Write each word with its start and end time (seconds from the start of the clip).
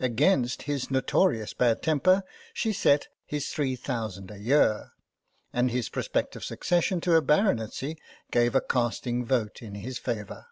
Against 0.00 0.62
his 0.62 0.90
notorious 0.90 1.52
bad 1.52 1.82
temper 1.82 2.22
she 2.54 2.72
set 2.72 3.08
his 3.26 3.50
three 3.50 3.76
thousand 3.76 4.30
a 4.30 4.38
year, 4.38 4.92
and 5.52 5.70
his 5.70 5.90
pro 5.90 6.02
spective 6.02 6.42
succession 6.42 7.02
to 7.02 7.16
a 7.16 7.20
baronetcy 7.20 7.98
gave 8.30 8.54
a 8.54 8.62
casting 8.62 9.26
vote 9.26 9.60
in 9.60 9.74
his 9.74 9.98
favour. 9.98 10.46